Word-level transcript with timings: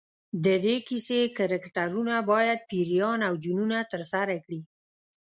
د 0.45 0.47
دې 0.65 0.75
کیسې 0.87 1.19
کرکټرونه 1.37 2.15
باید 2.31 2.59
پیریان 2.69 3.19
او 3.27 3.33
جنونه 3.43 3.77
ترسره 3.91 4.35
کړي. 4.43 4.61